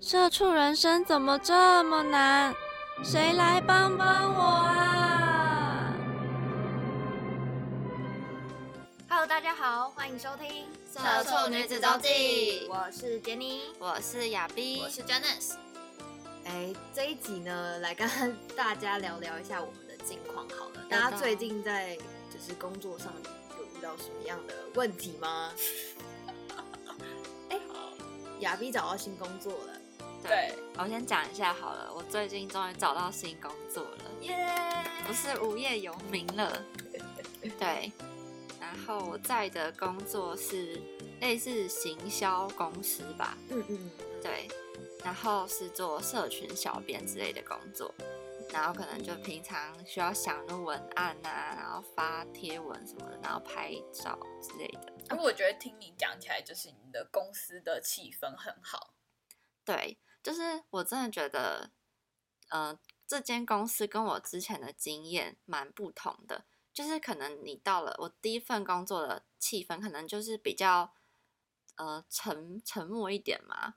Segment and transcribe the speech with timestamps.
[0.00, 2.54] 社畜人生怎么这么难？
[3.02, 5.92] 谁来帮帮我啊
[9.08, 15.56] ？Hello，大家好，欢迎收听《社畜女子周记》，我是杰尼，我是亚碧，我是 Janice。
[16.44, 18.08] 哎，这一集呢，来跟
[18.56, 20.84] 大家聊聊一下我们的近况好了。
[20.88, 21.96] 大家最近在
[22.32, 23.12] 就是工作上
[23.58, 25.50] 有遇到什么样的问题吗？
[27.50, 27.58] 哎，
[28.38, 29.72] 亚碧找到新工作了。
[30.22, 31.92] 对，我先讲一下好了。
[31.94, 34.36] 我最近终于找到新工作了，耶！
[35.06, 36.62] 不是无业游民了。
[37.58, 37.90] 对，
[38.60, 40.80] 然后我在的工作是
[41.20, 43.38] 类似行销公司吧。
[43.48, 43.90] 嗯嗯。
[44.20, 44.48] 对，
[45.04, 47.94] 然后是做社群小编之类的工作，
[48.50, 54.92] 然后可能就平常需要想的文案啊，然后发贴文什么的，然后拍照之类的。
[55.08, 58.94] 不过我觉得听你讲起来，就是你的公司的气氛很好。
[59.64, 59.96] 对。
[60.28, 61.70] 就是我真的觉得，
[62.50, 66.44] 呃，这间公司跟我之前的经验蛮不同的。
[66.70, 70.92] 就是可能你到了我第一份工作的气氛，可能就是比较
[71.76, 73.76] 呃沉沉默一点嘛。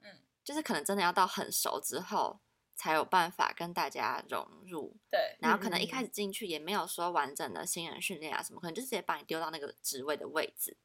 [0.00, 2.40] 嗯，就是可能真的要到很熟之后，
[2.74, 4.96] 才有办法跟大家融入。
[5.10, 10.78] 对，然后可能一开始进去也没有说完整的新人训练啊什么，可能就直接把你丢到那个职位的位置，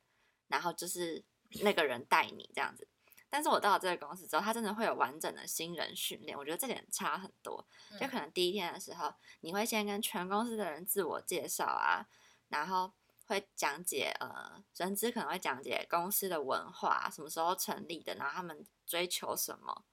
[0.50, 1.24] 然后就是
[1.62, 2.90] 那个人带你这样子。
[3.36, 7.68] 但是我到了这个公司之后，他真的会有完整的新人训练，我觉得这点差很多。
[8.00, 12.08] 就可能第一天的时候，你会先跟全公司的人自我介绍啊，
[12.48, 12.94] 然后
[13.26, 19.84] 会讲解呃，人资可能会讲解公司的文化，什么时候成立的，然后他们追求什么，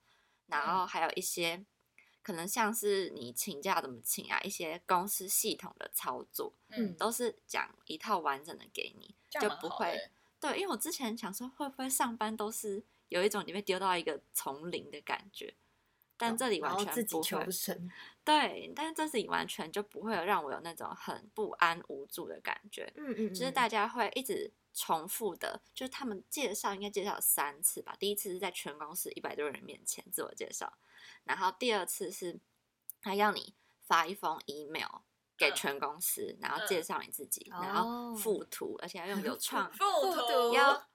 [0.47, 1.65] 然后还有一些
[2.23, 12.85] 可能像是你请假怎么请啊，一些公司系统的操作，嗯，都是讲一套完整的给你，就不会对，因为我之前想说会不会上班都是。
[13.13, 15.55] 有一种你被丢到一个丛林的感觉，
[16.17, 17.47] 但这里完全不会。
[18.25, 22.91] 对，但是这里完全就不会有让我有那种很不安无助的感觉。
[22.97, 27.95] 嗯嗯，就是大家会一直重复的，就是他们介绍应该介绍三次吧。
[27.99, 30.73] 第一次是在全公司一百多人面前自我介绍，
[31.25, 32.39] 然后第二次是
[33.01, 35.03] 他要你发一封 email
[35.37, 40.89] 给全公司，然后介绍你自己，然后附图，而且要用有创 附图要。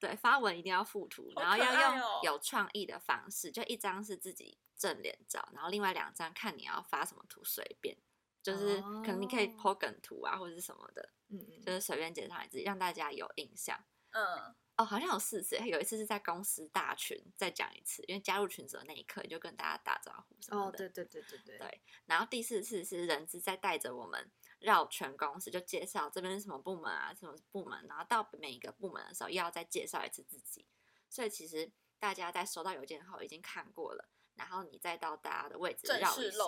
[0.00, 7.94] 对，发文一定要附图，然后要用有创意的方式，就一张是自己正脸照，然后另外两张看你要发什么图，随便，
[8.42, 13.78] 就是可能你可以 po 梗图啊，或者是什么的，嗯嗯，就是随便介绍你自己，让大家有印象。
[14.12, 20.68] 嗯，哦，好像有四次，有一次是在公司大群再讲一次，因为加入群组的那一刻，你就跟大家打招呼什么的。
[20.68, 21.58] 哦，对对对对对。
[21.58, 24.30] 对，然后第四次是人资在带着我们。
[24.60, 30.66] 绕全公司就介绍这边是什么部门啊，什么部门，然后到每一个部门的时候又要再介绍一次自己，
[31.08, 36.44] 所以其实大家在收到邮件后已经看过了，然后你再到大家的位置绕一下，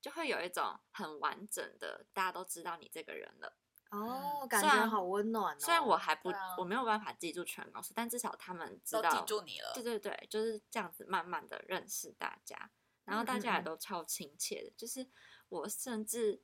[0.00, 3.56] 就会有一种很完整的，大家都知道你这个人了。
[3.90, 5.58] 哦，感觉好温暖。
[5.60, 9.70] 虽然我还不，我没有办法记住全公司，但至少他们知道记住你了。
[9.72, 12.70] 对对对，就是这样子慢慢的认识大家，
[13.04, 15.08] 然后大家也都超亲切的，就是
[15.48, 16.42] 我甚至。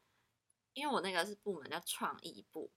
[0.74, 2.70] 因为我那个是部门叫创意部，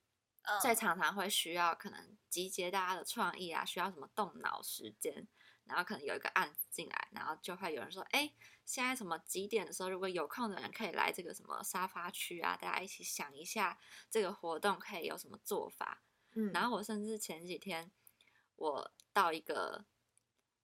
[0.61, 5.27] 所以常常会需要可能集结大家的创意啊，需要什么动脑时间，
[5.63, 8.31] 然后可能有一个案子进来，然后就会有人说，哎，
[8.65, 13.79] 现在什么几点的时候，如果有空的人可以来这个什么沙发区啊，大家一起想一下
[14.09, 16.03] 这个活动可以有什么做法。
[16.33, 17.89] 嗯，然后我甚至前几天
[18.57, 19.85] 我到一个，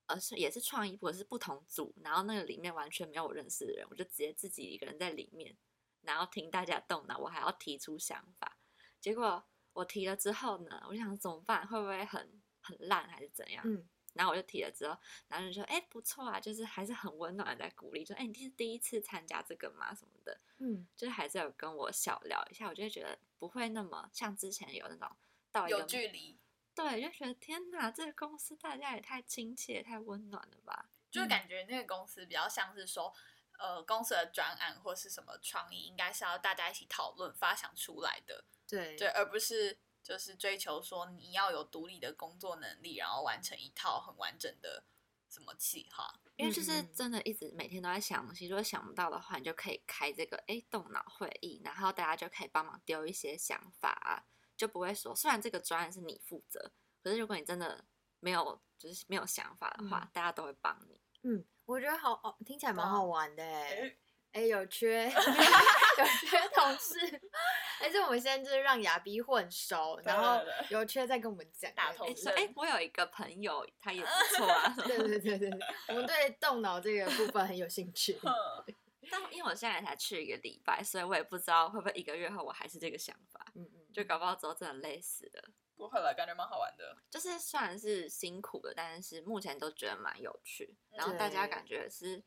[0.07, 5.57] 呃，是也是创意部，是不同组，然后那个里面完全没有我认识的人，我就直接自己一个人在里面。
[6.03, 8.57] 然后听大家动脑，我还要提出想法。
[8.99, 9.43] 结果
[9.73, 11.67] 我提了之后呢，我就想怎么办？
[11.67, 13.63] 会不会很很烂还是怎样？
[13.65, 13.87] 嗯。
[14.13, 14.97] 然后我就提了之后，
[15.29, 19.95] 男人说：“哎，不错啊，就是还是很温暖的在鼓励，说：‘哎，你是第一次参加这个吗？
[19.95, 25.09] 什么的？’嗯，就是还是有跟我小聊一下，我就觉得不会那么像之前有那种
[25.49, 26.37] 到有距离。
[26.75, 30.89] 对，就觉得天哪，这个公司大家也太亲切、太温暖了吧？
[31.09, 33.13] 就感觉那个公司比较像是说。”
[33.61, 38.43] 呃，公司的专案或是什么创意，应该是要大家一起讨论、发想出来的。
[38.67, 44.83] 对对，而不是就是追求说你要有独立的工作能力，然后完成一套很完整的
[45.29, 46.11] 什么计划。
[46.37, 54.25] 因为就是真的一直每天都在想东西，如果想不到的话，你就可以开这个哎动脑会议，然后大家就可以帮忙丢一些想法啊，
[54.57, 56.71] 就不会说虽然这个专案是你负责，
[57.03, 57.85] 可是如果你真的
[58.19, 60.99] 没有就是没有想法的话，嗯大家都会帮你。
[61.23, 64.41] 嗯，我觉得好哦，听起来蛮好玩的哎。
[64.47, 66.97] 有缺 有缺同事，
[67.83, 71.69] 而且我们现在就是让亚逼混熟，然后有缺再跟我们讲。
[71.71, 74.73] 哎，打头是说哎，我有一个朋友，他也不错啊。
[74.85, 75.59] 对对对对对，
[75.89, 78.17] 我们对动脑这个部分很有兴趣。
[78.23, 78.75] 嗯
[79.09, 85.50] 但因为我现在才去一个礼拜，所以我也不知道会不会一个月后我还是这个想法，嗯嗯，就搞不好之后真的累死了。
[85.81, 86.95] 不会了，感觉蛮好玩的。
[87.09, 92.23] 就是虽然是辛苦的，但是目前都觉得蛮有趣，然后大家感觉是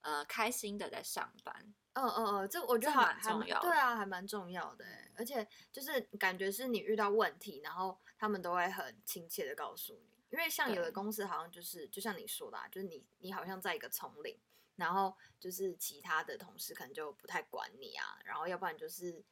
[0.00, 1.74] 呃开心的在上班。
[1.92, 5.12] 嗯嗯嗯，这我觉得还还蛮重要的对啊，还蛮重要的欸。
[5.16, 10.24] 而且就是感觉是你遇到问题，然后他们都会很亲切的告诉你。
[10.30, 14.40] 因为像有的公司好像就是，就像你说的、啊，就是你你好像在一个丛林，
[14.76, 19.22] 然后就是其他的同事可能就不太管你啊，然后要不然就是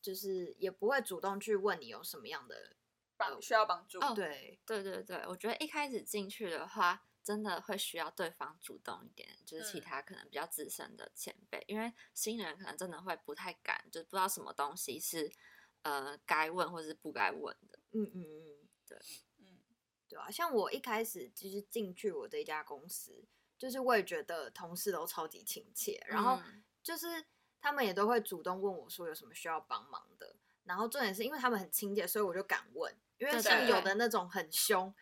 [0.00, 2.75] 就是也不会主动去问你有什么样的
[3.16, 3.98] 帮需要帮助。
[4.00, 15.30] 哦对，对对对，我觉得一开始进去的话，真的会需要对方主动一点，就是其嗯他可能比较资深的前辈，因为新人可能真的会不太敢，就是不知道什么东西是
[15.82, 17.78] 呃该问或是不该问的。
[17.92, 18.98] 嗯嗯嗯，对
[19.38, 19.58] 嗯，
[20.08, 23.26] 对啊，像我一开始就是进去我这一家公司，
[23.58, 27.24] 就是我也觉得同事都超级亲切，然后嗯就是
[27.60, 30.36] 他们也都会主动问我说有什么需要帮忙的。
[30.66, 32.94] 然后重点是因为他们很亲切，所以我就敢问。
[33.18, 34.94] 因为像有的那种很凶，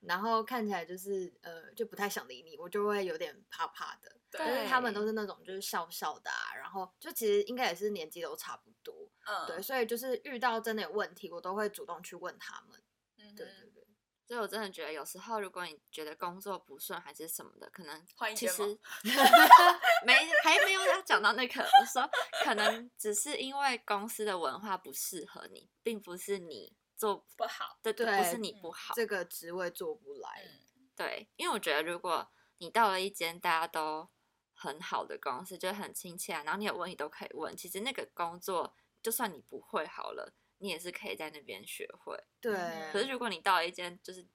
[0.00, 4.14] 然后看起来就是呃就不太想理你，我就会有点怕怕的。
[4.30, 12.78] 但是他们都是那种就是笑笑的啊，然后就其实应该也是年纪都差不多，嗯，对，所以就是遇到真的有问题，我都会主动去问他们。
[13.16, 13.73] 嗯对对对，
[14.26, 18.62] 所以我真的觉得有时候如果你觉得工作不顺还是什么的，可能其实
[20.06, 22.08] 没还没有要讲到那个，我说
[22.42, 27.78] 可能只是因为公司的文化不适合你，并不是你做不好。
[27.82, 34.08] 对对，不是你不好，这个职位做不来，嗯，对，因为我觉得如果你到了一间大家都
[34.54, 40.32] 很好的公司，就很亲切啊，然后你有问题都可以问，其实那个工作就算你不会好了，
[40.64, 42.18] 你也是可以在那边学会。
[42.40, 44.26] 对，嗯可是如果你到了一间就是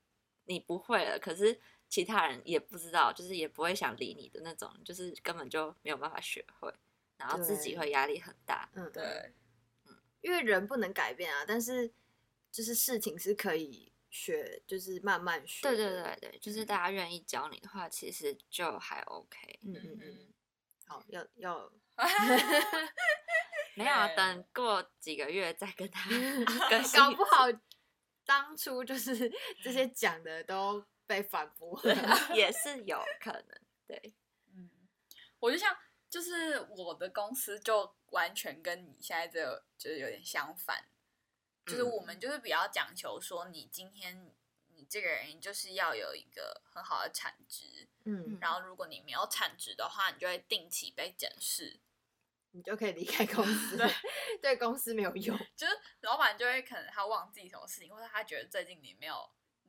[0.45, 1.59] 你不会了，可是
[1.89, 6.71] 其他人也不知道，就是也不会想理你的那种，就是根本就没有办法学会，
[7.17, 8.69] 然后自己会压力很大。
[8.75, 9.03] 嗯，对，
[9.87, 11.91] 嗯因为人不能改变啊，但是
[12.51, 15.67] 就是事情是可以学，就是慢慢学。
[15.67, 19.59] 对对对对，就是大家愿意教你的话，其实就还 OK。
[19.63, 20.33] 嗯嗯嗯嗯，
[20.85, 21.71] 好，要要
[23.83, 26.09] 没有啊，等过几个月再跟他
[26.69, 27.45] 更新搞不好
[28.25, 29.31] 当初就是
[29.63, 32.35] 这些讲的都被反驳了。
[32.35, 33.61] 也是有可能。
[33.87, 34.13] 对，
[34.53, 34.69] 嗯，
[35.39, 35.75] 我就像
[36.09, 40.85] 就是我的公司就完全跟你现在这个就是有点相反，
[41.65, 44.31] 就是我们就是比较讲求说你今天
[44.67, 51.79] 你这个人就是要有一个很好的产值，嗯，然后如果你没有产值的话，你就会定期被检视，
[52.51, 53.87] 你就可以离开公司对，
[54.41, 55.37] 对公司没有用。
[55.55, 59.15] 就是老板就会可能他忘记什么事情，或者他觉得最近你没有。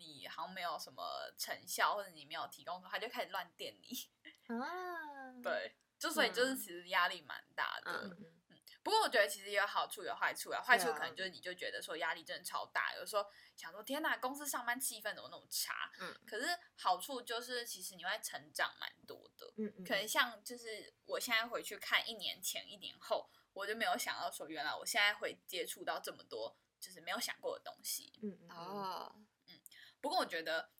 [0.02, 1.04] 你好像没有什么
[1.36, 4.08] 成效，或者你没有提供，他就开始乱电你。
[4.48, 7.92] 啊，对，就所以就是嗯其实压力蛮大的。
[8.04, 8.39] 嗯
[8.82, 10.62] 不过我觉得其实也有好处有坏处啊。
[10.62, 13.24] 坏处可能就是你就觉得说压力真的超大，有时候
[13.56, 15.90] 想说天哪，公司上班气氛怎么那么差？
[16.00, 16.46] 嗯可是
[16.76, 19.52] 好处就是其实你会成长蛮多的。
[19.58, 28.18] 嗯嗯，可能像就是我现在回去看一年前、一年后，我就没有想到说原来我现在会接触到这么多就是没有想过的东西。
[28.22, 29.14] 嗯嗯哦，
[29.48, 29.60] 嗯，
[30.00, 30.70] 不过我觉得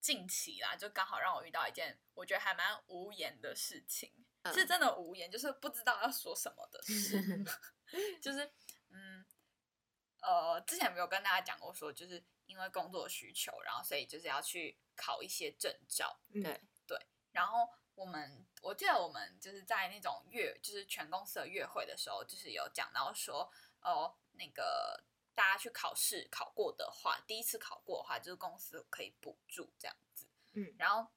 [0.00, 4.54] 近期啦，就刚好让我遇到一件我觉得还蛮无言的事情，嗯。
[4.54, 7.44] 是真的无言，就是不知道要说什么的事。
[8.20, 8.50] 就是
[8.90, 9.24] 嗯
[10.20, 16.42] 呃，之前没有跟大家讲过说，就是因为工作需求，然后所以就是要去考一些证照，嗯。
[16.86, 16.98] 对。
[17.30, 23.50] 然后我们我记得我们就是在那种月，就是全公司的月会的时候，就是有讲到说，
[23.82, 25.04] 哦，那个
[25.34, 30.26] 大家去考试考过的话，第一次考过的话，就是公司可以补助这样子。
[30.54, 30.74] 嗯。
[30.78, 31.10] 然后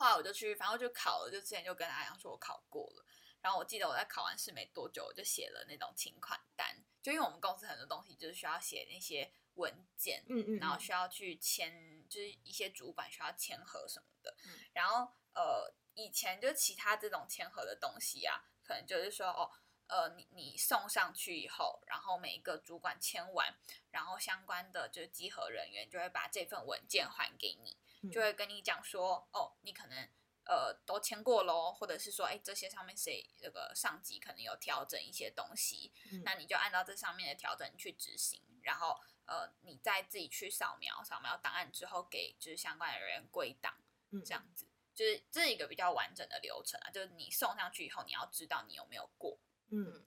[0.00, 3.04] 后来我就去，反正我就考了，就之前就跟大家讲说我考过了。
[3.42, 14.34] 然后我记得我在考完试没多久，我就写了那种请款单，就因为我们公司很多东西就是需要写那些文件，嗯嗯，然后需要去签，就是一些主管需要签合什么的。
[14.46, 19.50] 嗯然后呃，以前就其他这种签合的东西啊，可能就是说哦，
[19.86, 23.54] 呃，你你送上去以后，然后每一个主管签完，
[23.90, 27.76] 然后相关的就是稽核人员就会把这份文件还给你，
[28.10, 30.08] 就会跟你讲说，哦，你可能
[30.44, 36.22] 呃都签过喽，或者是说，哎，这些上面谁那个上级可能有调整一些东西，嗯。
[36.24, 43.74] 那你就按照这上面的调整去执行，然后呃，你再自己去扫描，扫描档案之后给就是相关的人归档，
[44.10, 49.38] 嗯这样子，就是这是一个比较完整的流程啊，就是你送上去以后，你要知道你有没有过。
[49.70, 50.06] 嗯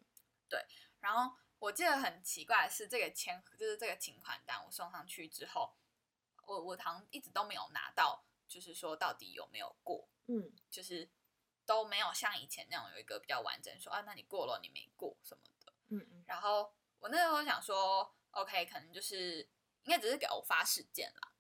[0.50, 0.66] 对。
[1.00, 5.74] 然后我记得很奇怪的是，这个签就是这个请款单，我送上去之后，
[6.46, 11.10] 我我好像一直都没有拿到，就是说到底有没有过，嗯就是
[11.66, 15.74] 都没有像以前那种有一个比较完整说啊，那你过了，你没过什么的。
[15.90, 19.40] 嗯嗯然后我那时候想说，OK，可能就是
[19.84, 21.34] 应该只是个偶发事件啦，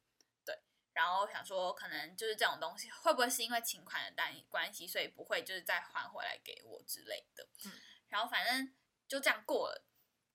[0.46, 0.58] 对。
[0.94, 7.48] 然后想说，可能就是这种东西，会不会是因为请款的单关系，所以不会就是再还回来给我之类的。
[7.66, 7.72] 嗯
[8.10, 8.72] 然后反正
[9.08, 9.84] 就这样过了，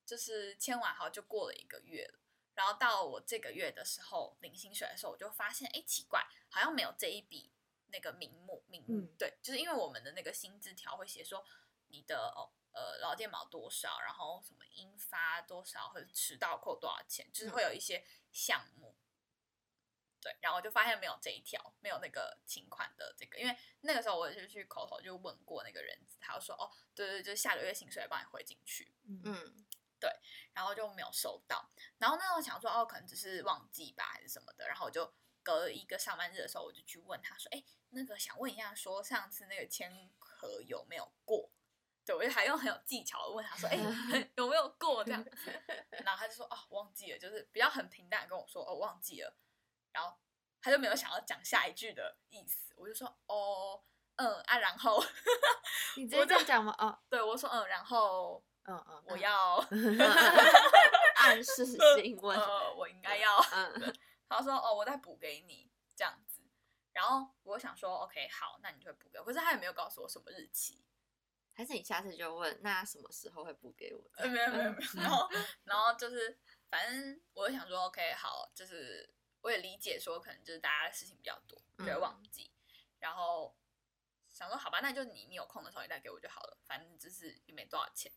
[0.05, 2.19] 就是签完好就过了一个月了。
[2.59, 7.53] 然后到我这个月的时候领薪水的时候，我就发现，哎，奇怪，好像没有这一笔
[7.93, 8.99] 那个名目名目。
[8.99, 11.47] 嗯对，就是因为我们的那个薪资条会写说
[11.87, 18.97] 你的哦呃劳健保多少，然后什么应发多少，或者迟到扣多少钱，就是会有一些项目。
[20.21, 28.93] 对，然后我就发现没有这一条，没有那个请款的这个，因为那个时候我就去口头就问过那个人，他就说哦，对对，就是下个月薪水帮你汇进去，
[29.25, 29.65] 嗯
[30.07, 30.21] 嗯
[30.55, 31.69] 然后就没有收到。
[31.99, 34.67] 然后那时候想说哦，可能只是忘记吧，还是什么的。
[34.69, 35.13] 然后我就
[35.43, 41.51] 隔了一个上班日的时候，我就去问他说，哎，那个想问一下，说上次那个签合有没有过？
[42.05, 43.77] 对，我就还用很有技巧的问他说，哎，
[44.37, 45.31] 有没有过这样子？
[46.05, 49.37] 然后他就说哦，忘记了，就是比较很平淡地跟我说哦，忘记了。
[49.93, 50.17] 然后
[50.61, 53.85] 他就没有想要讲下一句的意思，我就说哦，
[54.17, 55.05] 嗯啊，然后
[55.97, 56.75] 你直接这样讲吗？
[56.79, 59.57] 哦，对我说嗯，然后嗯嗯，我嗯要。
[61.17, 61.65] 暗示
[62.77, 63.39] 我应该要。
[63.53, 63.95] 嗯
[64.29, 66.43] 他说哦，我再补给你这样子。
[66.93, 69.25] 然后我想说，OK，好，那你就会补给我。
[69.25, 70.85] 可是他也没有告诉我什么日期。
[71.55, 74.05] 还是你下次就问，那什么时候会补给我？
[74.17, 75.03] 呃，没有没有没有。
[75.03, 75.29] 然后
[75.65, 79.09] 然后就是，反正我就想说，OK，好，就是
[79.41, 82.53] 我也理解说，可能就是大家事情比较多，就会忘记。
[82.99, 83.57] 然后
[84.29, 88.13] 想说，好吧，那就你你有空的时候你再给我就好了，反正就是也没多少钱。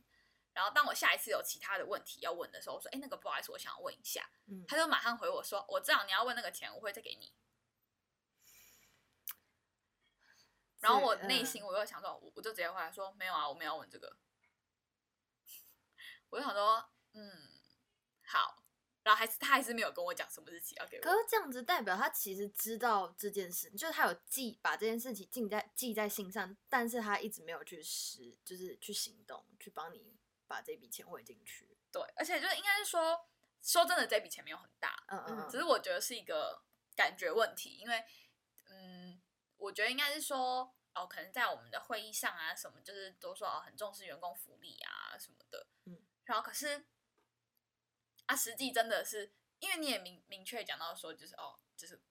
[0.54, 4.30] 然后当我下一次有其他的问题要问的时候，我说，哎，那个不好意思，我想要问一下。
[4.48, 7.34] 嗯他就马上回我说：“我知道你要问那个钱，我会再给你。”
[10.82, 14.18] 然后我内心我又想说，我我就直接回来说：“没有啊，我没有问这个。”
[16.30, 17.50] 我就想说，嗯，
[18.26, 18.58] 好。
[19.04, 21.02] 然后还是他还是没有跟我讲什么日期要给我。
[21.02, 30.20] 可是这样子代表他其实知道这件事，就是他有记把这件事情记在记在心上，但是他一直没有去实，就是去行动，去帮你
[30.52, 31.78] 把这笔钱汇进去。
[31.92, 33.28] 对，而且就是应该是说，
[33.62, 36.64] 说真的，这笔钱没有很大，嗯嗯，只是我觉得是一个
[36.96, 38.04] 感觉问题，因为
[38.70, 39.22] 嗯，
[39.58, 46.86] 我觉得应该是说哦，可能在我们的会议上啊，什么就是都说哦很重视员工福利啊什么的，嗯，然后可是
[48.26, 52.02] 啊，实际真的是因为你也明明确讲到说，就是哦，就是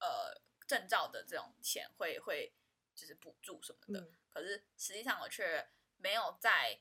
[0.00, 2.54] 呃证照的这种钱会会
[2.94, 4.14] 就是补助什么的，嗯。
[4.28, 6.78] 可是实际上我却没有在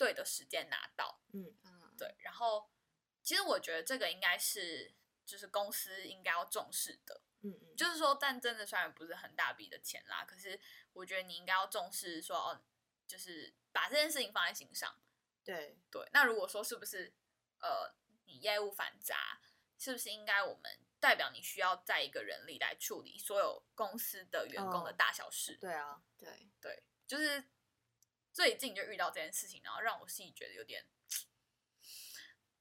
[0.00, 2.70] 对的时间拿到，嗯嗯，对，然后
[3.22, 4.94] 其实我觉得这个应该是
[5.26, 10.58] 就是公司应该要重视的，嗯嗯，就是说，但真的虽然不是很大笔的钱啦，可是
[10.94, 12.64] 我觉得你应该要重视说哦，
[13.06, 14.98] 就是把这件事情放在心上。
[15.44, 17.12] 对，对，那如果说是不是
[17.60, 19.38] 呃你业务繁杂，
[19.76, 25.58] 是不是应该我们代表你需要在一个人力来处理所有公司的员工的哦大小事？
[25.60, 27.44] 对啊，对，对，就是
[28.32, 30.84] 最近就遇到这件事情，然后让我心里觉得有点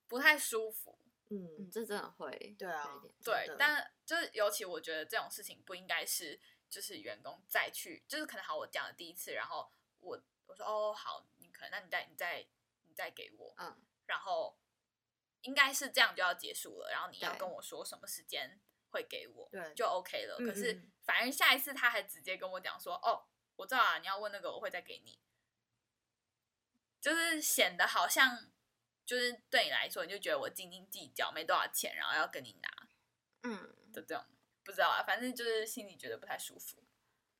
[0.08, 1.00] 不太舒服。
[1.32, 12.48] 嗯嗯，，这真的会，对啊对，但就是尤其我觉得这种事情不应该是就是员工再去，就是可能好我讲了第一次，然后我我说哦好，你可能那你再你再
[12.88, 14.60] 你再给我，嗯，然后
[15.42, 18.60] 应该是这样就要结束了，然后你要跟我说什么时间
[18.90, 20.38] 会给我，对就 OK 了。
[20.40, 25.20] 嗯可是反正下一次他还直接跟我讲说哦，我知道啊，你要问那个我会再给你，
[27.02, 28.52] 就是显得好像
[29.06, 32.70] 就是对你来说，你就觉得我斤斤计较，没多少钱，然后要跟你拿。
[33.44, 34.24] 嗯，就这种，
[34.64, 36.84] 不知道啊，反正就是心里觉得不太舒服。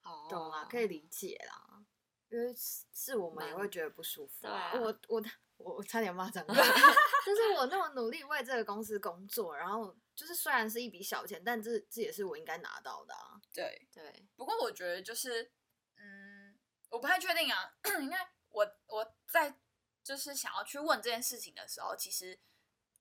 [0.04, 1.84] 哦，懂啦，可以理解啦，
[2.30, 4.44] 因为是是我们也会觉得不舒服。
[4.44, 5.22] 对啊我我
[5.58, 6.54] 我我差点骂脏话，
[7.26, 13.42] 就是我那么努力为这个公司工作，然后就是虽然是一笔小钱，但这这也是我应该拿到的啊。
[13.54, 15.52] 对，对，不过我觉得就是，
[15.98, 16.58] 嗯，
[16.90, 18.18] 我不太确定啊， 因为
[18.50, 19.60] 我我在
[20.04, 22.40] 就是想要去问这件事情的时候，其实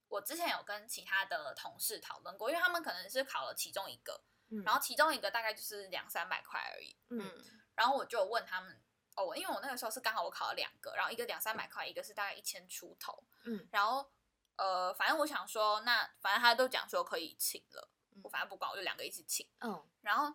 [0.09, 6.97] 我之前有跟其他的同事讨论过，因为他们可能是考了其中一个，嗯然后其中一个大概就是两三百块而已。
[7.11, 8.83] 嗯嗯然后我就问他们，
[9.17, 13.25] 哦，因为我那个时候是刚好我考了两个，然后一个两三百块，一个是大概一千出头。
[13.45, 14.11] 嗯然后
[14.57, 17.90] 呃，反正我想说，那反正他都讲说可以请了，
[18.23, 19.49] 我反正不管，我就两个一起请。
[19.61, 20.35] 嗯然后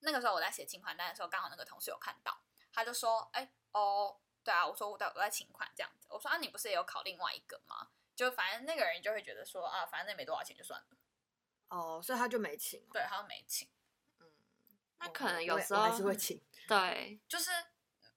[0.00, 2.40] 那个时候我在写请款单的时候，刚好那个同事有看到，
[2.72, 10.86] 他就说：“哎、哦，对啊，我说我在我在请款这样子。”我说：“啊，你不是也有考另外一个吗？”就反正那个人就会觉得说：“啊，反正那没多少钱就算了。
[11.68, 12.88] 哦，所以他就没请哦。
[12.94, 13.68] 对，他就没请。
[14.20, 14.26] 嗯，
[15.00, 16.42] 那可能有时候还是会请。
[16.66, 17.50] 对，就是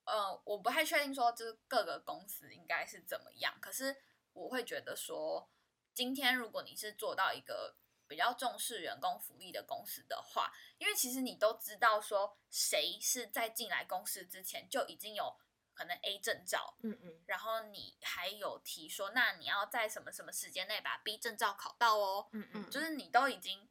[0.05, 5.49] 呃，我不太确定说就是各个公司应该是怎么样，可是我会觉得说，
[5.93, 7.75] 今天如果你是做到一个
[8.07, 15.37] 比较重视员工福利的公司的话，因为其实你都知道说谁是在进来公司之前就已经有
[15.81, 17.23] 可能 A 证照，嗯嗯。
[17.25, 22.69] 然后你还有提说，那你要在什么什么时间内把 B 证照考到哦，嗯嗯。
[22.69, 23.67] 就是你都已经，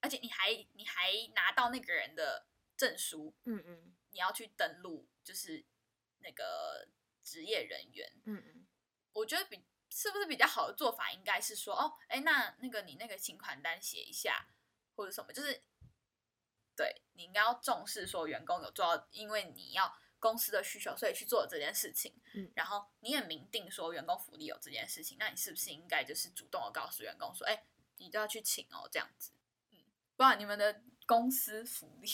[0.00, 2.46] 而且你还你还拿到那个人的
[2.78, 3.94] 证书，嗯嗯。
[4.12, 5.66] 你要去登录，就是
[6.20, 6.88] 那个
[7.22, 8.10] 职业人员。
[8.24, 8.66] 嗯嗯。
[9.12, 14.46] 我觉得比是不是比较好的做法，应该是说，哦，哎，那那个你那个请款单写一下，
[14.96, 15.62] 或者什么，就是
[16.74, 22.14] 对你应该要重视说员工有做到，因为你要公司的需求，所以去做这件事情。
[22.34, 27.64] 嗯然后你也明定说员工福利有这件事情，那你是不是应该就是主动的告诉员工说，哎，
[27.96, 29.32] 你都要去请哦，这样子。
[29.70, 29.78] 嗯，
[30.16, 32.08] 不然你们的公司福利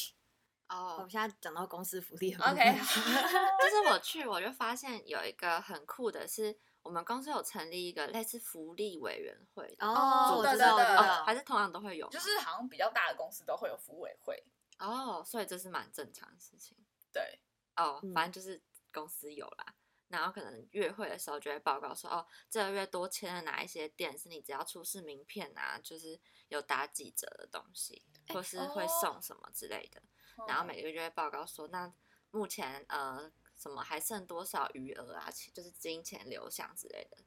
[0.69, 2.33] 哦我们，现在讲到公司福利。
[2.35, 2.57] ，OK，
[3.61, 14.43] 就是我去我就发现有一个很酷的是，我们公司有成立一个类似福利委员会哦，对对对还是同样都会有，就是好像比较大的公司都会有服委会，
[14.79, 16.77] 哦，所以这是蛮正常的事情。
[17.13, 17.41] 对，
[17.77, 18.13] 哦，嗯。
[18.13, 18.61] 反正就是
[18.93, 19.75] 公司有啦，
[20.09, 26.19] 然后可能月会的时候就会报告说，哦，这个月多签了哪一些店，是你只要出示名片啊，就是
[26.49, 30.03] 有打几折的东西，或是会哦送什么之类的，
[30.49, 30.65] 然后。
[30.65, 31.93] 每个月就会报告说，那
[32.31, 37.19] 目前呃什么还剩多少余额啊，其就是金钱流向之类的，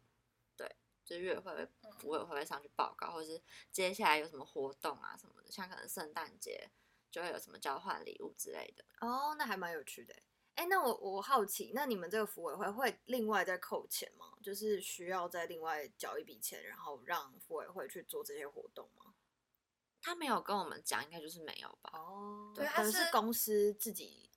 [0.56, 1.92] 对，就是月会会嗯。
[2.00, 6.72] 服委会会上去报告，或是接下来有什么活动啊什么的，像可能圣诞节
[7.12, 8.86] 就会有什么交换礼物之类的。
[9.02, 10.24] 哦，那还蛮有趣的欸。
[10.60, 14.34] 哎，那我我好奇，那你们这个服委会会另外再扣钱吗？
[14.44, 19.14] 就是需要再另外缴一笔钱，然后让服委会去做这些活动吗？
[20.02, 21.92] 他没有跟我们讲，应该就是没有吧？
[21.94, 24.30] 哦，对它是公司自己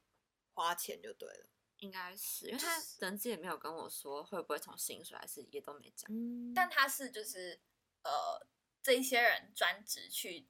[0.55, 1.49] 花钱就对了。
[1.79, 6.09] 应该是，因为他就是人资也没有跟我说会不会从薪水，还是也都没讲。
[6.15, 7.59] 嗯但他是就是
[8.05, 8.47] 呃，
[8.81, 10.47] 这一些人专职去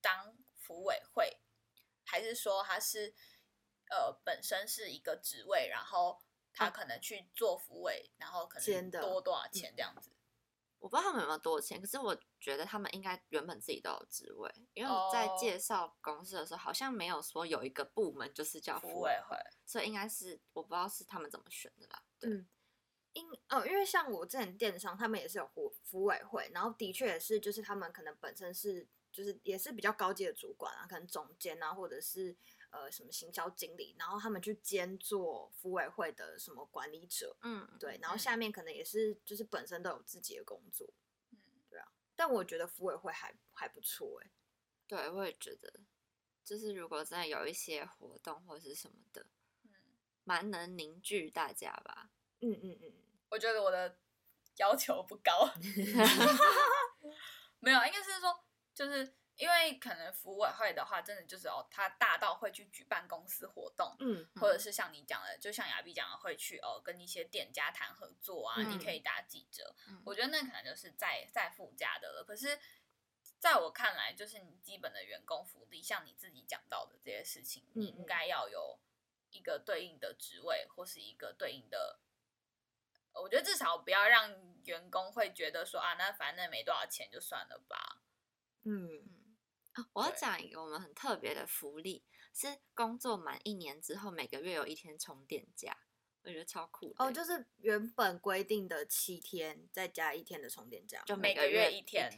[0.00, 1.38] 当服委会，
[2.02, 3.14] 还是说他是
[3.90, 6.20] 呃本身是一个职位，然后
[6.52, 10.10] 他哦可能去做服委，然后可能多多少钱这样子？
[10.80, 22.02] 我不知道他们有没有多钱，可是我觉得他们应该原本自己都有职位，因为我在哦介绍公司的时候，好像没有说有一个部门就是叫服服委委会，所以应该是我不知道是他们怎么选的啦。
[22.18, 22.46] 对，嗯，
[23.14, 32.36] 因哦，因为像我之前电商，他们也是有服服委会，然后的确也是，就是他们可能本身是就是也是比较高级的主管啊，可能总监啊，或者是
[32.74, 40.92] 呃什么行销经理，然后他们去兼做服委会的什么管理者，嗯，对，然后嗯下面可能也是就是本身都有自己的工作，
[41.30, 41.38] 嗯，
[42.16, 44.30] 但我觉得服委会还还不错哎、
[44.88, 45.72] 对，我也觉得，
[46.44, 49.24] 就是如果真的有一些活动或是什么的，
[49.62, 49.70] 嗯，
[50.24, 52.10] 蛮能凝聚大家吧。
[52.40, 52.92] 嗯嗯嗯，
[53.30, 53.96] 我觉得我的
[54.56, 55.48] 要求不高
[57.60, 69.74] 没有，应该是说，就是因为可能服委会的话，真的就是哦，他大到会去举办公司活动，嗯或者是像你讲的，就像亚碧讲的，会去哦跟一些店家谈合作啊，你可以打几折。
[69.88, 72.24] 嗯我觉得那可能就是再再附加的了。
[72.24, 72.58] 可是，
[73.40, 78.78] 在我看来，就是你基本的员工福利，像你自己讲到的这些事情，你应该要有
[79.30, 81.98] 一个对应的职位，或是一个对应的。
[83.14, 84.32] 我觉得至少不要让
[84.64, 88.00] 员工会觉得说啊，那反正没多少钱就算了吧。
[88.66, 89.13] 嗯
[89.92, 95.76] 我要讲一个我们很特别的福利，是工作满一年之后每个月有一天充电假，
[96.22, 97.08] 我觉得超酷的欸。
[97.08, 102.10] 哦，就是原本规定的七天，再加一天的充电假，就每个一个月一天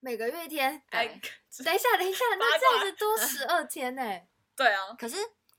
[0.00, 0.82] 每个月一天。
[0.90, 1.06] 哎，
[1.64, 4.02] 等一下，等一下，那这样子多十二天呢、
[4.56, 5.16] 对啊，可是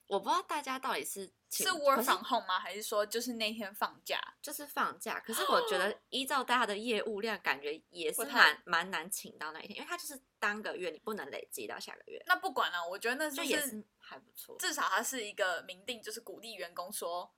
[0.07, 2.59] 我不知道大家到底是请是 work 可 from home 吗？
[2.59, 4.19] 还是说就是那天放假？
[4.41, 14.57] 就是放假，可是我觉得依照大家的业务量，感觉也是蛮蛮难请到那一天，因为他就是当个月，你不能累积到下个月，那不管了，我觉得那就就也是还不错。
[14.57, 17.31] 至少它是一个明定，就是鼓励员工说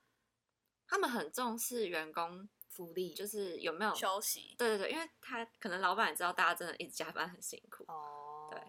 [0.88, 4.56] 他们很重视员工，福利就是有没有休息。
[4.58, 8.60] 对对对，因为他可能老板也知道大家真的一直加班很辛苦，哦，对，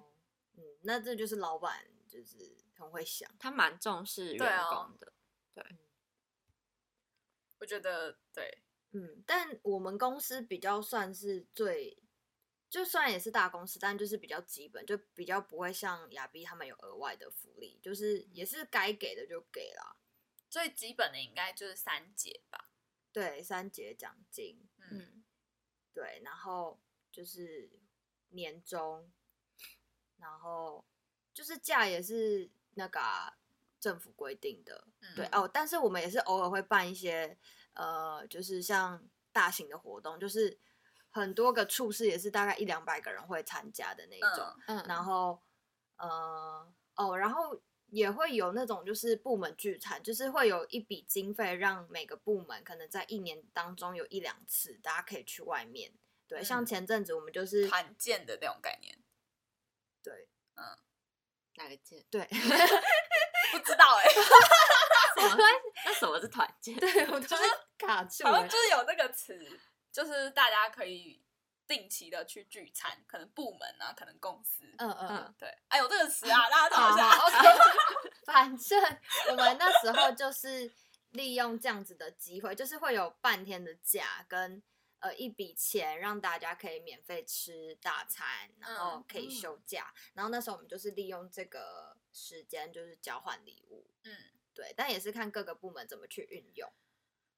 [0.56, 3.30] 嗯，那这就是老板就是很会想。
[3.38, 5.12] 他蛮重视员工的，
[7.58, 11.96] 我觉得对，嗯，但我们公司比较算是最，
[12.68, 19.96] 就虽然也是大公司，但就是比较基本，就比较不会像亚比他们有额外的福利，就是也是该给的就给啦。
[20.50, 22.70] 最基本的应该就是三节吧。
[23.12, 25.24] 对，三节奖金，嗯，嗯，
[25.94, 26.78] 对，然后
[27.10, 27.70] 就是
[28.28, 29.10] 年终，
[30.18, 30.84] 然后
[31.32, 33.38] 就是假也是那个啊、
[33.86, 35.42] 政府规定的，对嗯。
[35.42, 37.38] 哦，但是我们也是偶尔会办一些
[37.74, 40.58] 呃，就是像大型的活动，就是
[41.10, 44.80] 很多个处室也是大概一两百个人会参加的那一种，嗯。
[44.80, 45.40] 嗯，然后
[45.98, 55.92] 呃哦，然后也会有那种就是部门聚餐，就是会有一笔经费让每个部门可能在一年当中有一两次，大家可以去外面。
[56.26, 58.98] 对，像嗯前阵子我们就是团建的那种概念，
[60.02, 60.28] 对。
[60.56, 60.76] 嗯。
[61.58, 62.04] 哪个键？
[62.10, 62.20] 对
[63.58, 64.04] 不知道哎？
[65.84, 66.74] 那什么是团建？
[66.76, 67.42] 对，我就是
[67.78, 68.48] 卡住好像。
[68.48, 69.38] 就是有那个词，
[69.92, 71.22] 就是大家可以
[71.66, 77.10] 定期的去聚餐，可能部门啊，可能公司，嗯嗯对，哎有这个词啊， 大家好找一下。
[77.10, 77.38] 好，OK。
[78.26, 78.98] 反正
[79.30, 80.70] 我们那时候就是
[81.10, 84.62] 利用这样子的机会， 就是会有半天的假跟
[85.00, 88.26] 呃一笔钱，让大家可以免费吃大餐，
[88.58, 89.92] 然后嗯可以休假。
[90.14, 93.86] 然后那时候我们就是利用这个时间，就是交换礼物。
[94.04, 94.16] 嗯，
[94.54, 96.72] 对，但也是看各个部门怎么去运用。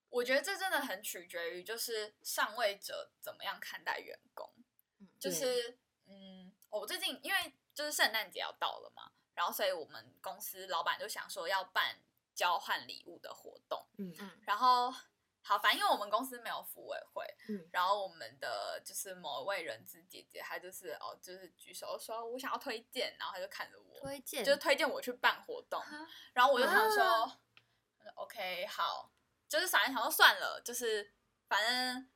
[0.08, 4.50] 我觉得这真的很取决于就是上位者怎么样看待员工。
[5.18, 12.00] 就是嗯，我最近因为就是圣诞节要到了嘛，然后所以我们公司老板就想说要办
[12.34, 14.94] 交换礼物的活动，嗯嗯然后
[15.48, 17.66] 好，反正因为我们公司没有服委会，嗯。
[17.72, 27.40] 然后我们的就是某一位人资姐姐，她就是哦，就是举手说我想要推荐，然后她就看着我，推荐就是推荐我去办活动，啊然后我就想说、啊
[28.16, 29.10] OK 好，
[29.48, 31.14] 就是反正想说算了，就是
[31.48, 32.10] 反正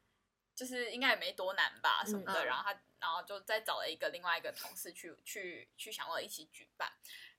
[0.54, 6.92] 就是应该也没多难吧什么的，然后他然后就再找了一个另外一个同事去去去想要一起举办，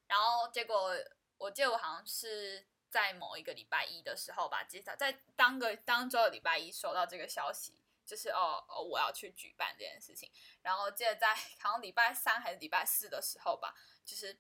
[0.08, 0.91] 然后结果
[1.38, 7.79] 我记得我好像是在某一个礼拜一的时候吧，接到在当个当周的礼拜一收到这个消息。
[8.06, 10.29] 就是哦哦，我要去举办这件事情，
[10.62, 14.38] 然后记得在好像礼拜三还是礼拜四的时候吧，就是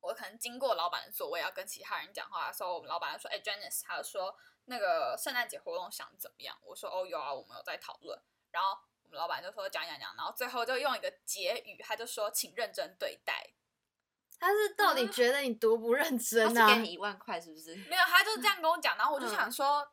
[0.00, 8.16] 我可能经过老板的座位要跟其他人讲话的时候，我们老板说：“哎、j a n i c e 他就说那个圣诞节活动想怎么样？”我说：“哦，有啊，我们有在讨论。”
[8.52, 13.50] 然后我们老板就说讲讲讲，然后最后就用一个结语，他就说：“请认真对待。
[14.40, 16.68] 他是到底啊觉得你多不认他真啊？
[16.68, 19.86] 是给你一万块是不是？”没有，他就这样跟我讲，然后我就嗯想说：“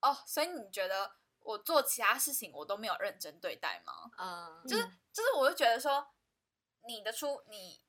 [0.00, 6.08] 哦，所以你觉得我做其他事情我都没有认真对待吗？”嗯，就是嗯就是，我就觉得说，
[6.86, 7.82] 你的出你，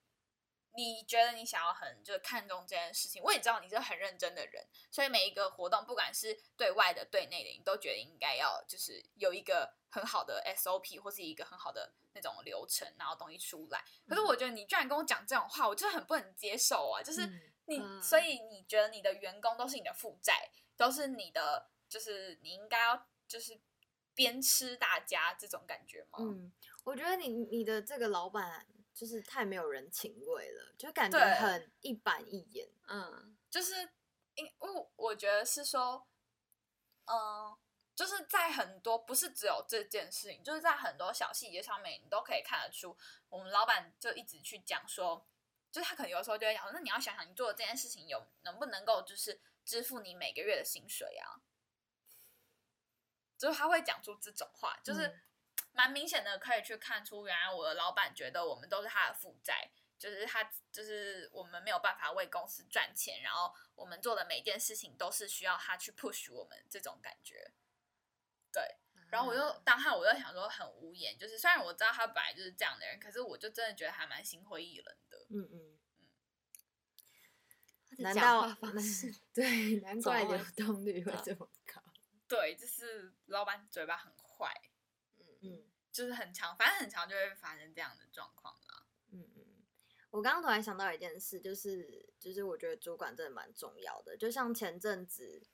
[0.74, 13.84] 你觉得你想要很就是看重这件事情，我也知道你是很认真的人，所以每一个活动，不管是对外的对内的，你都觉得应该要就是有一个很好的 SOP 或是一个很好的那种流程，然后东西出来。
[14.08, 17.04] 可是我觉得你居然跟我讲这种话，我就很不能接受啊！
[17.04, 23.60] 就是嗯你，嗯所以你觉得你的员工都是你的负债，都是你的，就是你应该要就是
[24.14, 26.20] 鞭笞大家这种感觉吗？
[26.20, 26.52] 嗯，
[26.84, 32.70] 我觉得你你的这个老板就是太没有人情味了，就感觉很一板一眼。
[32.88, 33.90] 嗯就是
[34.36, 36.08] 因我我觉得是说，
[37.06, 37.58] 嗯、
[37.96, 42.98] 就是在很多不是只有这件事情，就是在很多小细节上面，你都可以看得出，
[43.30, 45.28] 我们老板就一直去讲说，
[45.72, 51.42] 就是他可能有时候就会讲说，那你要想想你做的这件事情有能不能够就是支付你每个月的薪水啊，
[53.38, 55.22] 就是他会讲出这种话，就是嗯
[55.74, 67.54] 蛮明显的可以去看出，原来我的老板觉得我们都是他的负债，就是他就是我们没有办法为公司赚钱，然后我们做的每件事情都是需要他去 push 我们这种感觉。
[68.52, 68.62] 对，
[69.10, 75.18] 然后我就嗯当下我又想说很无言，就是虽然我知道他本来就是这样的人，可是我就真的觉得还蛮心灰意冷的。
[75.30, 75.80] 嗯嗯，
[77.92, 78.54] 嗯难道
[79.34, 79.76] 对？
[79.82, 81.82] 难怪流动率会嗯这么高。
[82.28, 84.71] 对，就是老板嘴巴很坏，嗯
[85.92, 88.86] 就是很长，反正很长就会发生这样的状况啦。
[89.12, 89.46] 嗯嗯，
[90.10, 95.48] 我刚刚突然想到一件事，就是就是我觉得主管真的蛮重要的，就像前阵子。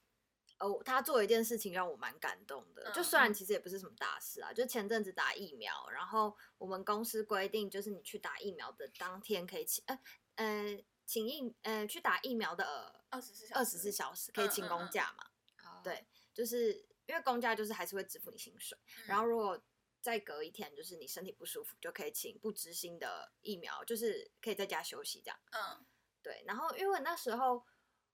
[0.59, 9.99] 哦，他做一件事情让我蛮感动的，就嗯虽然其实也不是什么大事啊，就前阵子打疫苗，然后我们公司规定，就是你去打疫苗的当天可以请呃
[10.37, 15.25] 呃请疫呃去打疫苗的二十四小时，二十四小时可以请公假嘛，
[15.69, 15.79] 哦。
[15.83, 16.73] 对就是
[17.05, 19.03] 因为公假就是还是会支付你薪水，嗯。
[19.05, 19.61] 然后如果
[20.07, 25.37] 再隔一天，就是你身体不舒服，就可以请不执行的疫苗，就是可以在家休息这样。
[25.51, 25.85] 嗯。
[26.23, 27.65] 对，然后因为那时候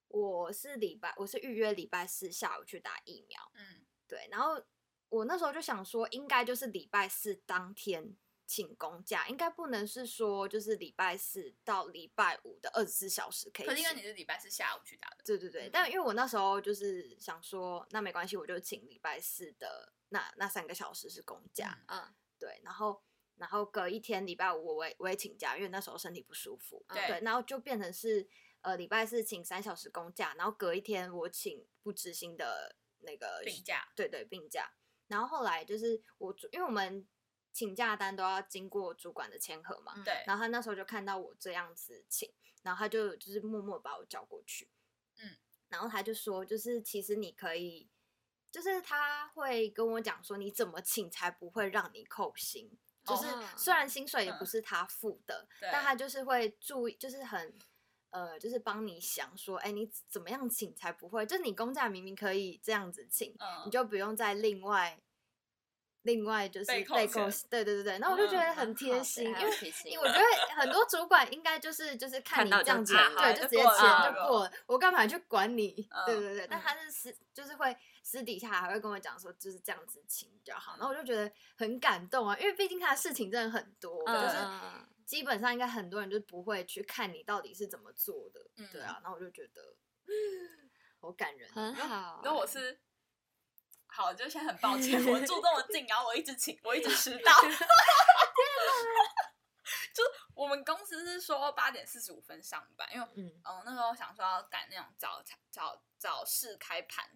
[0.08, 3.86] 我是礼拜，我是预约礼拜四下午去打疫苗，嗯。
[4.08, 4.60] 对，然后
[5.10, 13.66] 我那时候就想说，应该就是礼拜四当天请公假，应该不能是说就是礼拜四到礼拜五的二十四小时可以。
[13.66, 22.14] 可是因为你是礼拜四下午去打的，对对对，嗯但因为我那时候就是想说，那没关系，我就请礼拜四的那那三个小时是公假，嗯。
[22.40, 23.02] 对，然后
[23.38, 28.28] 然后隔一天礼拜五我也我也请假，因为那时候身体不舒服，对对，然后就变成是
[28.60, 33.88] 呃礼拜四请三小时公假，然后隔一天我请不知心的那个病假。
[33.96, 34.74] 对对病假，
[35.08, 37.08] 然后后来就是我因为我们
[37.54, 42.30] 请假单都要经过主管的签合嘛，嗯对，然后他那时候就看到我这样子请，
[42.64, 44.68] 然后他就就是默默把我叫过去，
[45.18, 45.38] 嗯，
[45.70, 47.88] 然后他就说，就是其实你可以，
[48.52, 52.70] 就是他会跟我讲说，你怎么请才不会让你扣薪，
[53.06, 57.58] 就是哦虽然薪水也不嗯是他付的，对但他就是会注意，就是很。
[58.14, 61.26] 呃，就是帮你想说，哎，你怎么样请才不会？
[61.26, 65.02] 就是你公假明明可以这样子请，嗯你就不用再另外
[66.04, 66.96] 另外就是被扣
[67.50, 68.00] 对对对对。
[68.00, 69.52] 然后我就觉嗯得很贴心，因为
[69.86, 75.72] 因为我觉得很多主管应该就是就是看你这样子，对，就就直接过了签就就过了，我干嘛去管你？
[76.06, 89.76] 对 嗯对对，但嗯他是私就是会私底下还会跟我讲说就是这样子请比较好，嗯然后我就觉得很感动啊，因为毕竟他的事情真的很多，嗯就是嗯基本上应该很多人就不会去看你到底是怎么做的，对嗯啊，然后我就觉得
[91.00, 92.22] 好感人，很好。
[92.24, 92.78] 然后我是。
[93.96, 97.32] 好，就先很抱歉，我住这么近， 然后我一直请，我一直迟到。
[99.94, 100.04] 就
[100.34, 107.08] 我们公司是说八点四十五分上班，因为嗯嗯那时候想说要赶那种早早早市开盘，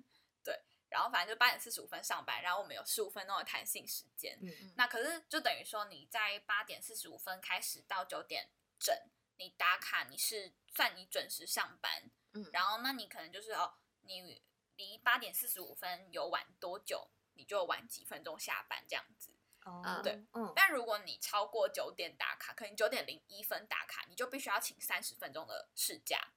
[0.43, 4.37] 对，然后反正就八点四十五分上班，然后我们有十五分钟的弹性时间。
[4.43, 8.95] 嗯那可是就等于说你在八点四十五分开始到九点整，
[9.37, 14.43] 你打卡你是算你准时上班，嗯，然后那你可能就是哦，你
[14.77, 19.31] 离八点四十五分有晚多久，你就晚几分钟下班这样子。
[19.65, 26.31] 哦对，嗯，但如果你超过九点打卡，可能九点零一分打卡，你就必须要请三十分钟的事假，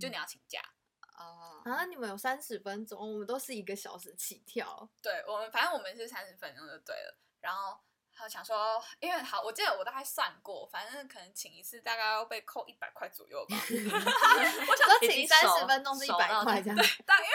[0.00, 0.62] 就你要请假。
[1.18, 4.88] 哦，啊，你们有三十分钟，我们都是一个小时起跳。
[5.02, 7.18] 对我们，反正我们是三十分钟就对了。
[7.40, 7.80] 然后
[8.18, 13.56] 他想说，因为好，我记得我大概算过，反正可能请一次大概要被扣一百块左右吧。
[14.68, 16.76] 我想说请三十分钟是一百块这样。
[17.06, 17.32] 但因为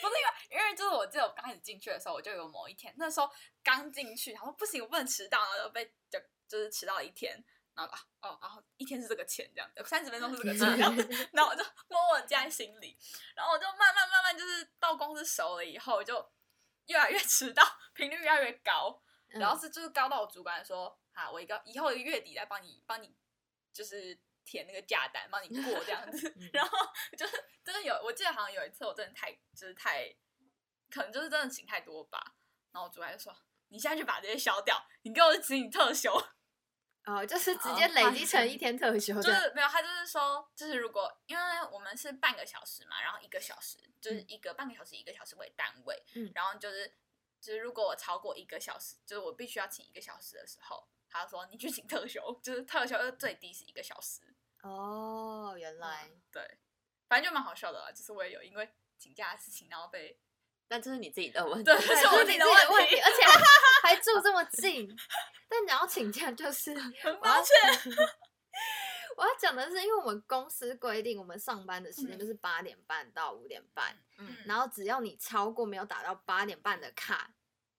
[0.00, 3.28] 不是因为，因为就是我记得我刚开始进去的时候，我就有某一天，那时候
[3.64, 7.42] 刚进去，然后不行，我不能迟到，然后就被就就是迟到了一天。
[7.72, 12.98] 然后啊哦，然后一天是这个钱这样子，三十分钟是这个钱，然 后然后我就默默地记在心里，
[13.34, 16.30] 然后我就慢慢慢慢就是到公司熟了以后，就
[16.86, 19.00] 越来越迟到，频率越来越高，
[19.30, 23.14] 然后嗯是就是高到我主管说啊，我一个以后一个月底来帮你帮你
[23.72, 26.50] 就是填那个假单，帮你过这样子嗯。
[26.54, 26.78] 然后
[27.16, 30.12] 就是真的有，我记得好像有一次我真的太就是太，
[30.90, 32.36] 可能就是真的请太多吧。
[32.72, 33.36] 然后我主管就说
[33.68, 36.12] ：“你现在去把这些消掉，你给我请你特休。
[37.06, 46.94] 哦，就是直哦接累积成一天特休就是没有，他就是说，就是如果因为我们是半个小时嘛，然后一个小时就是一个半个小时一个小时为单位，嗯然后就是
[47.40, 54.20] 就是如果我超过一个小时，就是我必须要请一个小时的时候，他就说你去请特休，就是特休的最低是一个小时。
[54.62, 56.58] 哦，原来嗯对，
[57.08, 60.20] 反正就蛮好笑的啦，就是我也有因为请假的事情，然后被
[60.68, 61.64] 但这是你自己的问题。
[61.64, 63.40] 对对，是我自己的问题而且还
[63.82, 64.88] 还住这么近。
[65.48, 67.56] 但你要请假，就是很抱歉。
[69.20, 72.18] 我要讲的是，因为我们公司规定，我们上班的时间嗯。
[72.18, 74.34] 就是八点半到五点半，嗯。
[74.46, 77.34] 然后只要你超过没有打到八点半的卡，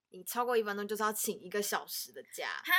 [0.09, 2.61] 你超过一分钟就是要请一个小时的假。
[2.63, 2.73] 哈，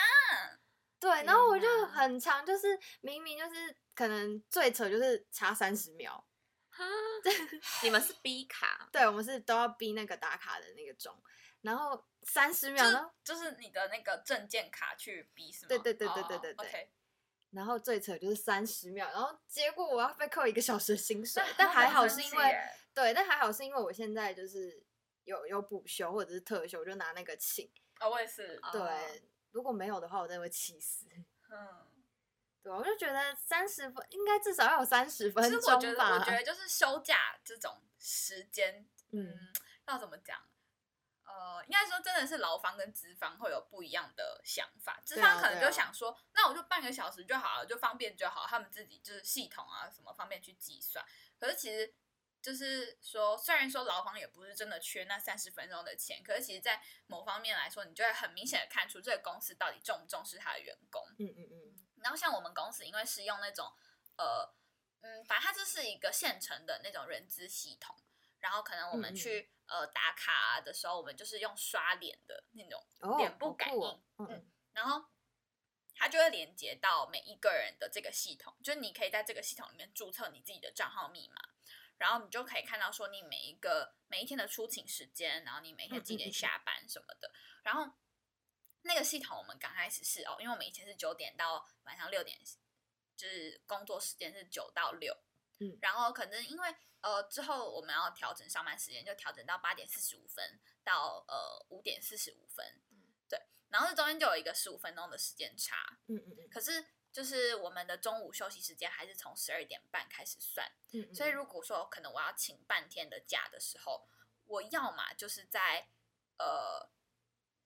[1.00, 6.24] 对，然后我就很长，就是明明就是可能最扯就是差三十秒，
[6.70, 6.84] 哈？
[7.82, 11.20] 你们是逼卡，对我们是都要逼那个打卡的那个钟，
[11.62, 15.68] 然后三十秒，就是然后就是你的那个证件卡去逼是吗？
[15.68, 16.54] 对对对对哦对对。
[16.54, 16.92] 对
[17.52, 22.56] 然后最扯就是三十秒，然后结果我要被扣一个小时的薪水，但还好是因为
[22.92, 24.82] 对，但还好是因为我现在就是
[25.24, 27.70] 有有补休或者是特休，我就拿那个请。
[28.00, 31.06] 哦，我也是，哦对，如果没有的话，我真的会气死。
[31.50, 31.86] 嗯。
[32.62, 36.14] 对，我就觉得三十分应该至少要有三十分其实我觉得，钟吧。
[36.14, 39.52] 我觉得就是休假这种时间，嗯嗯，
[39.88, 40.38] 要怎么讲？
[41.24, 45.00] 呃，应该说真的是劳方跟资方会有不一样的想法。
[45.04, 51.04] 资方可能就想说，那我就半个小时就好了，就方便就好，他们自己就是系统啊什么方便去计算。
[51.38, 51.94] 可是其实
[52.40, 61.02] 就是说，虽然说劳方也不是真的缺那三十分钟的钱，可是其实，在某方面来说，你就会很明显的看出这个公司到底重不重视他的员工。
[61.18, 63.72] 嗯嗯嗯，然后像我们公司，因为是用那种
[64.16, 64.52] 呃
[65.02, 67.96] 嗯，反正它就是一个现成的那种人资系统，
[68.40, 75.04] 然后可能我们嗯嗯去、呃打卡的时候，我们就是用刷脸的那种哦，脸部感应，嗯然后
[75.94, 81.40] 它就会连接到每一个人的这个系统，就是你可以在这个系统里面注册你自己的账号密码，
[81.96, 87.30] 然后你就可以看到说你每一个每一天的出勤时间，然后你每天几点下班什么的，
[87.62, 87.92] 然后
[88.82, 92.38] 那个系统我们刚开始是哦，因为我们以前是九点到晚上六点，
[93.16, 95.16] 就是工作时间是九到六，
[95.62, 95.78] 嗯。
[95.80, 102.80] 然后可能因为呃之后我们要调整上班时间，就调整到八点四十五分到呃五点四十五分，
[103.28, 106.48] 对，然后这中间就有一个十五分钟的时间差，嗯嗯嗯。
[106.50, 114.08] 可是就是我们的中午休息时间还是从十二点半开始算，嗯嗯，所以如果说可能我要请半天的假的时候，
[114.46, 115.88] 我要么就是在
[116.38, 116.90] 呃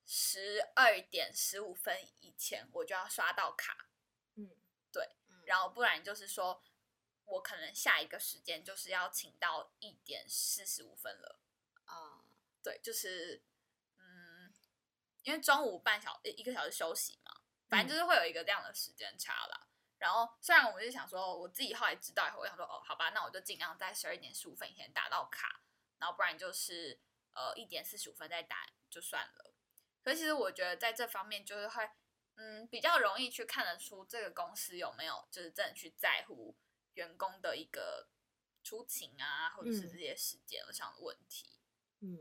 [0.05, 3.89] 十二点十五分以前我就要刷到卡，
[4.35, 4.51] 嗯。
[4.93, 6.63] 对然后不然就是说
[7.27, 11.39] 我可能下一个时间就是要请到一点四十五分了，
[11.87, 12.25] 哦，
[12.63, 13.43] 对，就是
[13.99, 14.55] 嗯，
[15.23, 19.69] 因为中午半小一个小时休息嘛，反正就是会有一个这样的时间差啦。
[19.99, 25.63] 然后虽然我就想说，我自己后来知道以后，我想说，哦，好吧，那我就尽量在十二点十五分以前打到卡，
[25.99, 27.01] 然后不然就是
[27.35, 29.55] 呃一点四十五分再打就算了。
[30.05, 31.91] 可是其实我觉得在这方面就是会，
[32.37, 36.55] 嗯，比较容易去看得出这个公司有没有就是真的去在乎
[36.97, 38.09] 员工的一个
[38.63, 41.59] 出勤啊，或者是嗯这些时间上的问题。
[42.01, 42.19] 嗯，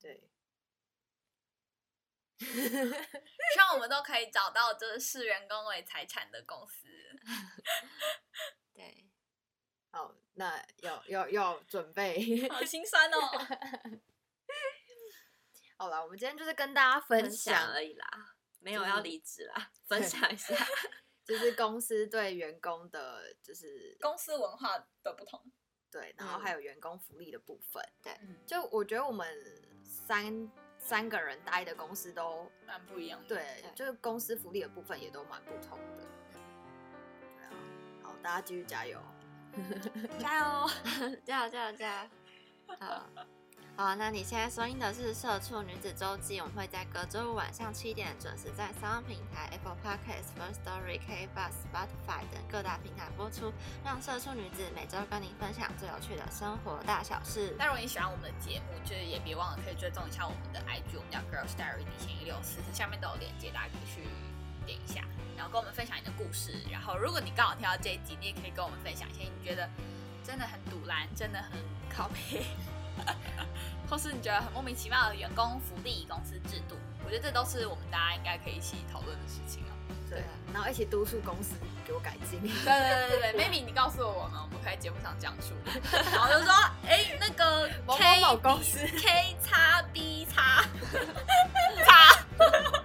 [0.00, 0.28] 对，
[2.38, 6.88] 希望我们都可以找到就是视员工为财产的公司。
[8.74, 9.08] 对，
[9.90, 12.48] 好，那要要要准备。
[12.48, 13.18] 好心酸哦。
[15.76, 20.54] 好了，我们今天就是跟大家分享而已啦，没有要离职啦，分享一下。
[21.28, 25.38] 就是公司对员工的，就是公司文化的不同，
[25.90, 27.82] 对，然后嗯还有员工福利的部分。
[28.22, 29.28] 嗯，就我觉得我们
[29.84, 33.28] 三三个人待的公司都蛮不一样的。
[33.28, 36.06] 对，对就是公司福利的部分也都蛮不同的。
[37.36, 37.52] 对啊，
[38.02, 38.98] 好，大家继续加油。
[40.18, 40.70] 加油，
[41.26, 42.10] 加油，加油，加油！
[42.78, 43.06] 好，
[43.80, 53.52] 好，那你现在收听的是《社畜女子周记》，我们会在隔周五晚上七点准时在三方平台、Apple Podcast、First Story、K Bus、Spotify 等各大平台播出，
[53.84, 57.54] 让社畜女子每周跟你分享最有趣的生活大小事。
[57.56, 64.08] 那如果你喜欢我们的节目，就是也别忘了可以追踪一下我们的 IG，我们叫 Girl Story 底线一六四，下面都有链接，大家可以去
[64.66, 65.04] 点一下，
[65.36, 66.52] 然后跟我们分享你的故事。
[66.68, 69.70] 然后如果你刚好听到这一集，你也可以跟我们分享一些你觉得
[70.24, 71.52] 真的很堵然，真的很
[71.88, 72.42] 靠背，
[73.88, 79.72] 或是你觉得很莫名其妙的员工福利、公司制度，我觉得这都是我们大家应该可以一起讨论的事情啊。
[80.10, 80.22] 对，
[80.54, 81.54] 然后一起督促公司
[81.86, 82.40] 给我改进。
[82.40, 85.74] 对对对对对，maybe 你告诉我们，我们可以在节目上讲出来，
[86.12, 86.52] 然后就说，
[86.86, 90.64] 哎、那个某某公比司 K 叉 B 叉
[91.84, 92.24] 叉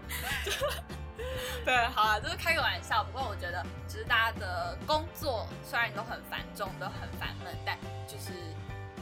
[1.63, 3.06] 对，好了，就是开个玩笑。
[3.06, 8.34] 不过我觉得，其实大家的工作虽然都很繁重，都很烦闷，但就是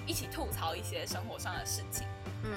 [0.05, 2.07] 一起吐槽一些生活上的事情，
[2.43, 2.51] 嗯，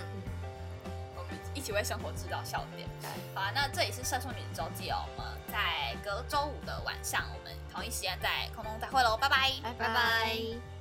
[1.16, 2.88] 我们一起为生活制造笑点。
[3.34, 9.72] 好啊，那这里是社畜女子周记哦，我们在隔周五的晚上，我们同一时间在空中再会喽，拜拜，拜。
[9.78, 10.73] 拜拜